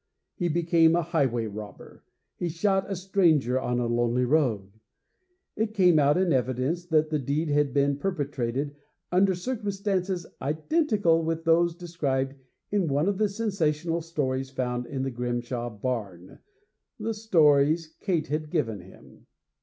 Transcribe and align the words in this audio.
He 0.33 0.47
became 0.49 0.95
a 0.95 1.03
highway 1.03 1.45
robber; 1.45 2.03
he 2.35 2.49
shot 2.49 2.89
a 2.91 2.95
stranger 2.95 3.59
on 3.61 3.77
a 3.77 3.85
lonely 3.85 4.25
road. 4.25 4.79
It 5.55 5.75
came 5.75 5.99
out 5.99 6.17
in 6.17 6.33
evidence 6.33 6.85
that 6.87 7.11
the 7.11 7.19
deed 7.19 7.49
had 7.49 7.71
been 7.71 7.97
perpetrated 7.97 8.75
under 9.11 9.35
circumstances 9.35 10.25
identical 10.41 11.21
with 11.23 11.43
those 11.45 11.75
described 11.75 12.33
in 12.71 12.87
one 12.87 13.07
of 13.07 13.19
the 13.19 13.29
sensational 13.29 14.01
stories 14.01 14.49
found 14.49 14.87
in 14.87 15.03
the 15.03 15.11
Grimshaw 15.11 15.69
barn 15.69 16.39
the 16.99 17.13
stories 17.13 17.93
Kate 18.01 18.25
had 18.25 18.49
given 18.49 18.79
him! 18.79 19.27